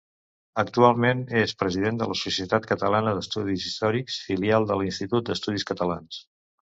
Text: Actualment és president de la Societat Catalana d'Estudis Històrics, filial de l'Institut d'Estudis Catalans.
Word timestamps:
Actualment 0.61 1.19
és 1.41 1.51
president 1.63 1.99
de 1.99 2.07
la 2.13 2.17
Societat 2.21 2.65
Catalana 2.71 3.13
d'Estudis 3.17 3.67
Històrics, 3.71 4.17
filial 4.31 4.65
de 4.73 4.79
l'Institut 4.81 5.29
d'Estudis 5.29 5.67
Catalans. 5.73 6.19